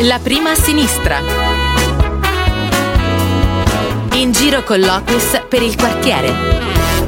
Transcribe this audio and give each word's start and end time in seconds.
La 0.00 0.18
prima 0.18 0.50
a 0.50 0.54
sinistra. 0.54 1.20
In 4.14 4.32
giro 4.32 4.62
con 4.62 4.80
Locus 4.80 5.42
per 5.48 5.62
il 5.62 5.76
quartiere. 5.76 6.99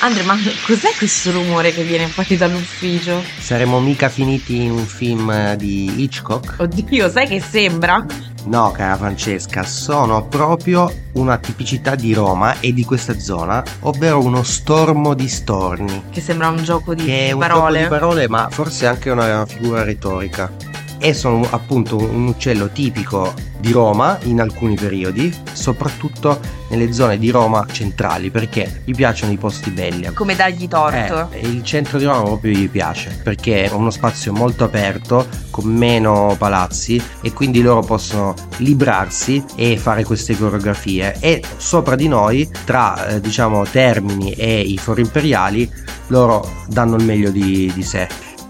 Andre, 0.00 0.22
ma 0.24 0.36
cos'è 0.66 0.94
questo 0.96 1.32
rumore 1.32 1.72
che 1.72 1.82
viene 1.82 2.06
fuori 2.06 2.36
dall'ufficio? 2.36 3.22
Saremmo 3.38 3.80
mica 3.80 4.08
finiti 4.08 4.62
in 4.62 4.72
un 4.72 4.86
film 4.86 5.54
di 5.54 6.02
Hitchcock? 6.02 6.60
Oddio, 6.60 7.08
sai 7.08 7.26
che 7.26 7.40
sembra? 7.40 8.04
No, 8.44 8.70
cara 8.70 8.96
Francesca, 8.96 9.64
sono 9.64 10.24
proprio 10.26 10.92
una 11.12 11.38
tipicità 11.38 11.94
di 11.96 12.12
Roma 12.12 12.60
e 12.60 12.72
di 12.72 12.84
questa 12.84 13.18
zona, 13.18 13.64
ovvero 13.80 14.22
uno 14.22 14.42
stormo 14.44 15.14
di 15.14 15.28
storni. 15.28 16.04
Che 16.12 16.20
sembra 16.20 16.48
un 16.48 16.62
gioco 16.62 16.94
di 16.94 17.04
che 17.04 17.28
è 17.28 17.32
un 17.32 17.40
parole. 17.40 17.80
gioco 17.80 17.82
di 17.82 17.88
parole, 17.88 18.28
ma 18.28 18.48
forse 18.50 18.86
anche 18.86 19.10
una 19.10 19.44
figura 19.46 19.82
retorica. 19.82 20.52
E 20.98 21.12
sono 21.12 21.46
appunto 21.50 21.96
un 21.96 22.26
uccello 22.28 22.68
tipico 22.68 23.32
di 23.58 23.70
Roma 23.70 24.18
in 24.24 24.40
alcuni 24.40 24.74
periodi, 24.74 25.32
soprattutto 25.52 26.38
nelle 26.68 26.92
zone 26.92 27.18
di 27.18 27.30
Roma 27.30 27.66
centrali, 27.70 28.30
perché 28.30 28.82
gli 28.84 28.92
piacciono 28.92 29.32
i 29.32 29.36
posti 29.36 29.70
belli. 29.70 30.12
Come 30.12 30.34
dargli 30.34 30.66
torto. 30.68 31.28
Eh, 31.32 31.46
il 31.46 31.62
centro 31.64 31.98
di 31.98 32.04
Roma 32.04 32.22
proprio 32.22 32.52
gli 32.52 32.68
piace, 32.68 33.18
perché 33.22 33.64
è 33.64 33.72
uno 33.72 33.90
spazio 33.90 34.32
molto 34.32 34.64
aperto, 34.64 35.26
con 35.50 35.66
meno 35.66 36.34
palazzi, 36.38 37.00
e 37.22 37.32
quindi 37.32 37.62
loro 37.62 37.80
possono 37.80 38.34
librarsi 38.58 39.44
e 39.54 39.76
fare 39.76 40.04
queste 40.04 40.36
coreografie. 40.36 41.16
E 41.20 41.42
sopra 41.56 41.94
di 41.94 42.08
noi, 42.08 42.48
tra 42.64 43.06
eh, 43.06 43.20
diciamo 43.20 43.64
Termini 43.64 44.32
e 44.32 44.60
i 44.60 44.78
fori 44.78 45.02
imperiali, 45.02 45.70
loro 46.08 46.64
danno 46.68 46.96
il 46.96 47.04
meglio 47.04 47.30
di, 47.30 47.70
di 47.74 47.82
sé. 47.82 48.08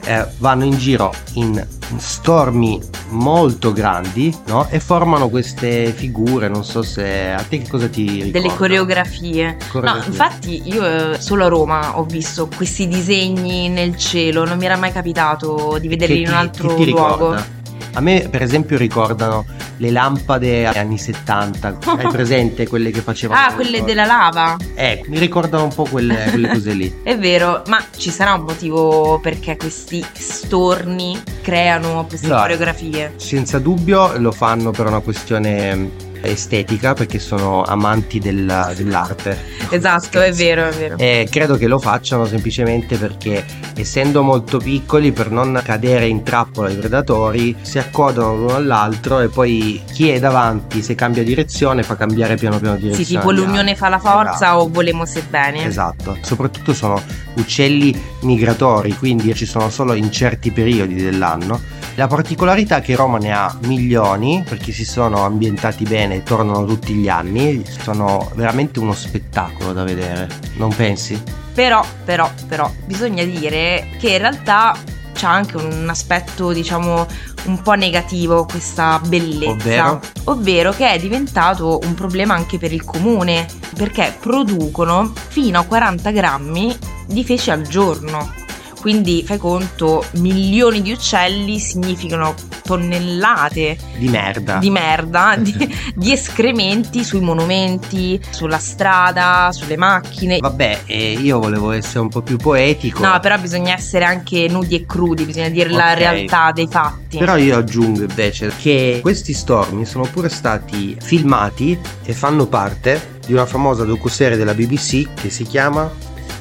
Eh, 0.08 0.24
vanno 0.38 0.64
in 0.64 0.76
giro 0.78 1.12
in 1.34 1.66
stormi 1.96 2.80
molto 3.08 3.72
grandi 3.72 4.32
no? 4.46 4.68
e 4.70 4.78
formano 4.78 5.28
queste 5.28 5.92
figure 5.92 6.48
non 6.48 6.64
so 6.64 6.82
se 6.82 7.32
a 7.32 7.42
te 7.42 7.58
che 7.62 7.68
cosa 7.68 7.88
ti 7.88 8.04
ricorda? 8.22 8.38
delle 8.38 8.54
coreografie. 8.54 9.56
Coreografie. 9.68 10.00
no 10.00 10.06
infatti 10.06 10.62
io 10.64 11.12
eh, 11.14 11.20
solo 11.20 11.46
a 11.46 11.48
Roma 11.48 11.98
ho 11.98 12.04
visto 12.04 12.48
questi 12.54 12.86
disegni 12.86 13.68
nel 13.68 13.96
cielo 13.96 14.44
non 14.44 14.58
mi 14.58 14.64
era 14.66 14.76
mai 14.76 14.92
capitato 14.92 15.76
di 15.80 15.88
vederli 15.88 16.14
Che 16.14 16.20
in 16.20 16.26
un 16.28 16.32
ti- 16.34 16.38
altro 16.38 16.68
che 16.68 16.84
ti 16.84 16.90
luogo 16.90 17.12
ricorda? 17.32 17.54
A 17.94 18.00
me, 18.00 18.28
per 18.30 18.42
esempio, 18.42 18.76
ricordano 18.76 19.44
le 19.78 19.90
lampade 19.90 20.66
anni 20.66 20.98
70. 20.98 21.78
Hai 21.84 22.08
presente 22.08 22.66
quelle 22.66 22.90
che 22.90 23.00
facevano? 23.00 23.38
ah 23.46 23.52
quelle 23.54 23.82
della 23.84 24.04
lava 24.04 24.56
Eh, 24.74 25.02
mi 25.08 25.18
ricordano 25.18 25.64
un 25.64 25.74
po' 25.74 25.84
quelle, 25.84 26.26
quelle 26.30 26.48
cose 26.48 26.72
lì. 26.72 26.94
è 27.02 27.16
vero 27.18 27.62
ma 27.68 27.82
ci 27.96 28.10
sarà 28.10 28.34
un 28.34 28.42
motivo 28.44 29.18
perché 29.20 29.56
questi 29.56 30.04
storni 30.12 31.20
creano 31.42 32.04
queste 32.06 32.26
No. 32.28 32.36
coreografie 32.38 33.14
Senza 33.16 33.58
dubbio 33.58 34.16
lo 34.18 34.32
fanno 34.32 34.70
per 34.70 34.86
una 34.86 35.00
questione 35.00 35.90
estetica, 36.22 36.94
perché 36.94 37.18
sono 37.18 37.62
amanti 37.62 38.18
della- 38.18 38.72
dell'arte. 38.76 39.38
esatto 39.70 40.20
è 40.20 40.32
vero 40.32 40.66
è 40.68 40.72
vero 40.72 40.96
E 40.98 41.26
credo 41.30 41.56
che 41.56 41.66
lo 41.66 41.78
facciano 41.78 42.24
semplicemente 42.26 42.96
perché, 42.96 43.44
essendo 43.76 44.22
molto 44.22 44.58
piccoli, 44.58 45.12
per 45.12 45.30
non 45.30 45.60
cadere 45.64 46.06
in 46.06 46.22
trappola 46.22 46.68
ai 46.68 46.76
predatori, 46.76 47.56
si 47.62 47.78
accodano 47.78 48.36
l'uno 48.36 48.54
all'altro 48.54 49.20
e 49.20 49.28
poi 49.28 49.82
chi 49.92 50.08
è 50.10 50.18
davanti, 50.18 50.82
se 50.82 50.94
cambia 50.94 51.22
direzione, 51.22 51.82
fa 51.82 51.96
cambiare 51.96 52.36
piano 52.36 52.58
piano 52.58 52.76
direzione. 52.76 53.04
sì 53.04 53.14
tipo 53.16 53.30
l'unione 53.30 53.74
fa 53.74 53.88
la 53.88 53.98
forza 53.98 54.34
Esatto. 54.46 54.58
o 54.62 54.68
volemo 54.68 55.04
se 55.04 55.22
bene 55.28 55.64
Esatto, 55.66 56.16
soprattutto 56.22 56.72
sono 56.74 57.00
uccelli 57.34 57.98
migratori, 58.22 58.94
quindi 58.96 59.34
ci 59.34 59.46
sono 59.46 59.70
solo 59.70 59.94
in 59.94 60.10
certi 60.10 60.50
periodi 60.50 60.94
dell'anno. 60.94 61.60
La 61.96 62.08
particolarità 62.08 62.76
è 62.76 62.82
che 62.82 62.94
Roma 62.94 63.16
ne 63.16 63.32
ha 63.32 63.56
milioni 63.62 64.44
perché 64.46 64.70
si 64.70 64.84
sono 64.84 65.24
ambientati 65.24 65.84
bene 65.84 66.16
e 66.16 66.22
tornano 66.22 66.66
tutti 66.66 66.92
gli 66.92 67.08
anni, 67.08 67.64
sono 67.66 68.30
veramente 68.34 68.78
uno 68.78 68.92
spettacolo 68.92 69.72
da 69.72 69.82
vedere, 69.82 70.28
non 70.56 70.74
pensi? 70.74 71.18
Però, 71.54 71.82
però, 72.04 72.30
però, 72.46 72.70
bisogna 72.84 73.24
dire 73.24 73.88
che 73.98 74.10
in 74.10 74.18
realtà 74.18 74.76
c'ha 75.14 75.30
anche 75.30 75.56
un 75.56 75.88
aspetto, 75.88 76.52
diciamo, 76.52 77.06
un 77.46 77.62
po' 77.62 77.72
negativo 77.72 78.44
questa 78.44 79.00
bellezza. 79.02 79.52
Ovvero? 79.52 80.00
Ovvero 80.24 80.72
che 80.72 80.90
è 80.90 80.98
diventato 80.98 81.78
un 81.82 81.94
problema 81.94 82.34
anche 82.34 82.58
per 82.58 82.74
il 82.74 82.84
comune, 82.84 83.46
perché 83.74 84.14
producono 84.20 85.14
fino 85.28 85.58
a 85.58 85.64
40 85.64 86.10
grammi 86.10 86.76
di 87.06 87.24
feci 87.24 87.50
al 87.50 87.62
giorno. 87.62 88.44
Quindi 88.80 89.24
fai 89.26 89.38
conto, 89.38 90.04
milioni 90.14 90.80
di 90.82 90.92
uccelli 90.92 91.58
significano 91.58 92.34
tonnellate 92.62 93.76
Di 93.96 94.08
merda. 94.08 94.58
di 94.58 94.70
merda, 94.70 95.34
di, 95.38 95.54
di 95.94 96.12
escrementi 96.12 97.02
sui 97.04 97.20
monumenti, 97.20 98.20
sulla 98.30 98.58
strada, 98.58 99.50
sulle 99.52 99.76
macchine. 99.76 100.38
Vabbè, 100.38 100.82
eh, 100.86 101.12
io 101.12 101.38
volevo 101.40 101.72
essere 101.72 102.00
un 102.00 102.08
po' 102.08 102.22
più 102.22 102.36
poetico. 102.36 103.02
No, 103.04 103.18
però 103.20 103.38
bisogna 103.38 103.74
essere 103.74 104.04
anche 104.04 104.46
nudi 104.48 104.76
e 104.76 104.86
crudi, 104.86 105.24
bisogna 105.24 105.48
dire 105.48 105.70
la 105.70 105.92
Ok. 105.92 105.98
realtà 105.98 106.52
dei 106.52 106.68
fatti. 106.68 107.18
Però 107.18 107.36
io 107.36 107.56
aggiungo 107.58 108.02
invece 108.02 108.52
che 108.58 108.98
questi 109.02 109.32
stormi 109.32 109.84
sono 109.84 110.04
pure 110.04 110.28
stati 110.28 110.96
filmati 111.00 111.78
e 112.04 112.12
fanno 112.12 112.46
parte 112.46 113.14
di 113.26 113.32
una 113.32 113.46
famosa 113.46 113.84
docuserie 113.84 114.36
della 114.36 114.54
BBC 114.54 115.08
che 115.14 115.30
si 115.30 115.44
chiama 115.44 115.90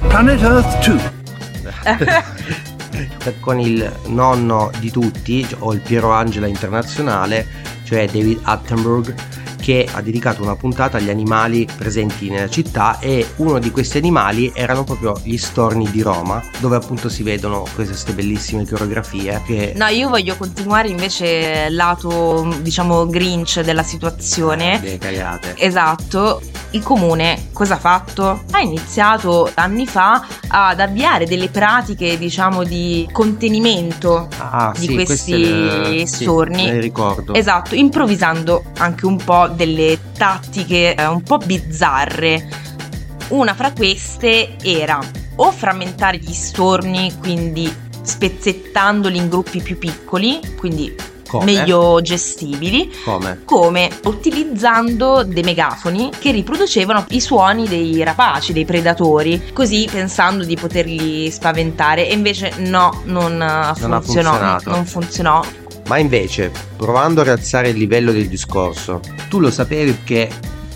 Planet 0.08 0.42
Earth 0.42 0.88
2. 0.88 1.15
con 3.40 3.60
il 3.60 3.92
nonno 4.08 4.72
di 4.80 4.92
tutti 4.92 5.46
o 5.60 5.74
il 5.74 5.80
Piero 5.82 6.12
Angela 6.12 6.48
internazionale 6.48 7.46
cioè 7.84 8.08
David 8.08 8.40
Attenborough 8.44 9.14
che 9.66 9.90
ha 9.92 10.00
dedicato 10.00 10.44
una 10.44 10.56
puntata 10.56 10.98
agli 10.98 11.10
animali 11.10 11.68
presenti 11.76 12.30
nella 12.30 12.48
città 12.48 13.00
e 13.00 13.26
uno 13.38 13.58
di 13.58 13.72
questi 13.72 13.98
animali 13.98 14.52
erano 14.54 14.84
proprio 14.84 15.20
gli 15.24 15.38
storni 15.38 15.90
di 15.90 16.04
Roma 16.04 16.40
dove 16.60 16.76
appunto 16.76 17.10
si 17.10 17.24
vedono 17.24 17.66
queste 17.74 18.14
bellissime 18.14 18.68
coreografie 18.68 19.42
che 19.44 19.74
No, 19.76 19.88
io 19.88 20.10
voglio 20.10 20.36
continuare 20.36 20.90
invece 20.90 21.68
lato, 21.70 22.48
diciamo, 22.62 23.08
grinch 23.08 23.62
della 23.62 23.82
situazione. 23.82 24.80
delle 24.80 25.00
cagate 25.00 25.56
Esatto, 25.58 26.42
il 26.72 26.84
comune 26.84 27.48
cosa 27.52 27.74
ha 27.74 27.80
fatto? 27.80 28.44
Ha 28.52 28.60
iniziato 28.60 29.50
anni 29.56 29.88
fa 29.88 30.28
ad 30.48 30.80
avviare 30.80 31.26
delle 31.26 31.50
pratiche, 31.50 32.20
diciamo, 32.20 32.64
di 32.64 33.10
contenimento 33.12 34.28
ah, 34.38 34.72
di 34.78 34.86
sì, 34.86 34.94
questi 34.94 36.06
sì, 36.06 36.24
storni. 36.24 36.66
le 36.66 36.80
ricordo 36.80 37.34
Esatto, 37.34 37.74
improvvisando 37.74 38.64
anche 38.78 39.08
un 39.08 39.18
po' 39.18 39.54
delle 39.56 39.98
tattiche 40.18 40.96
eh, 40.96 41.06
un 41.06 41.24
po' 41.24 41.38
bizzarre. 41.38 42.48
Una 43.30 43.54
fra 43.56 43.72
queste 43.72 44.56
era 44.62 45.00
o 45.38 45.52
frammentare 45.52 46.18
gli 46.18 46.34
storni, 46.34 47.14
quindi 47.20 47.74
spezzettandoli 48.02 49.18
in 49.18 49.30
gruppi 49.30 49.62
più 49.62 49.78
piccoli, 49.78 50.40
quindi 50.56 50.96
Come? 51.28 51.46
meglio 51.46 52.00
gestibili, 52.02 52.92
come? 53.04 53.42
come 53.46 53.90
utilizzando 54.04 55.24
dei 55.24 55.42
megafoni 55.42 56.12
che 56.18 56.32
riproducevano 56.32 57.06
i 57.10 57.20
suoni 57.20 57.68
dei 57.68 58.04
rapaci, 58.04 58.54
dei 58.54 58.64
predatori, 58.64 59.52
così 59.54 59.90
pensando 59.92 60.44
di 60.44 60.56
poterli 60.56 61.32
spaventare 61.32 62.08
e 62.08 62.14
invece 62.14 62.54
no, 62.58 63.02
non, 63.06 63.42
eh, 63.42 63.88
Non 63.88 64.02
funzionò, 64.04 64.60
non 64.66 64.86
funzionò. 64.86 65.42
Ma 65.88 65.98
invece, 66.00 66.52
provando 66.76 67.22
a 67.22 67.26
rialzare 67.26 67.70
il 67.70 67.78
livello 67.78 68.12
del 68.12 68.28
discorso, 68.28 69.02
tu 69.30 69.40
lo 69.40 69.52
sapevi 69.52 70.00
che 70.04 70.30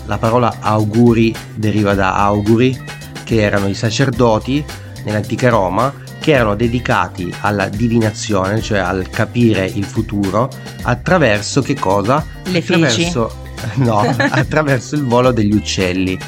la 0.06 0.18
parola 0.18 0.58
auguri 0.60 1.34
deriva 1.54 1.94
da 1.94 2.14
auguri, 2.16 2.78
che 3.24 3.40
erano 3.40 3.68
i 3.68 3.74
sacerdoti 3.74 4.64
nell'antica 5.04 5.48
Roma, 5.48 5.92
che 6.20 6.32
erano 6.32 6.54
dedicati 6.54 7.32
alla 7.40 7.68
divinazione, 7.68 8.60
cioè 8.60 8.78
al 8.78 9.08
capire 9.10 9.64
il 9.64 9.84
futuro, 9.84 10.48
attraverso 10.82 11.62
che 11.62 11.74
cosa? 11.74 12.24
Le 12.44 12.60
feci. 12.60 12.82
attraverso, 12.82 13.48
No, 13.76 13.98
attraverso 14.16 14.94
il 14.94 15.04
volo 15.04 15.32
degli 15.32 15.54
uccelli. 15.54 16.18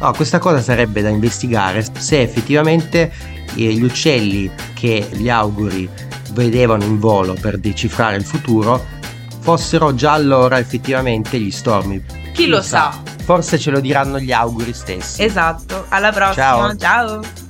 No, 0.00 0.12
questa 0.12 0.38
cosa 0.38 0.60
sarebbe 0.60 1.02
da 1.02 1.08
investigare 1.08 1.84
se 1.98 2.20
effettivamente 2.20 3.12
eh, 3.54 3.72
gli 3.72 3.82
uccelli 3.82 4.50
che 4.74 5.08
gli 5.12 5.28
auguri 5.28 5.88
vedevano 6.34 6.84
in 6.84 6.98
volo 6.98 7.34
per 7.40 7.58
decifrare 7.58 8.16
il 8.16 8.24
futuro 8.24 9.02
fossero 9.44 9.94
già 9.94 10.12
allora 10.12 10.58
effettivamente 10.58 11.38
gli 11.38 11.50
stormi. 11.50 12.02
Chi 12.32 12.46
lo 12.46 12.62
sa? 12.62 12.98
Forse 13.24 13.58
ce 13.58 13.70
lo 13.70 13.80
diranno 13.80 14.18
gli 14.18 14.32
auguri 14.32 14.72
stessi. 14.72 15.22
Esatto, 15.22 15.84
alla 15.90 16.10
prossima, 16.12 16.34
Ciao. 16.34 16.76
ciao. 16.76 17.43